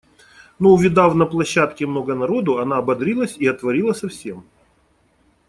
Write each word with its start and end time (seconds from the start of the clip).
Но 0.57 0.69
увидав 0.71 1.15
на 1.15 1.27
площадке 1.27 1.85
много 1.85 2.15
народу, 2.15 2.57
она 2.57 2.77
ободрилась 2.79 3.37
и 3.37 3.45
отворила 3.45 3.93
совсем. 3.93 4.43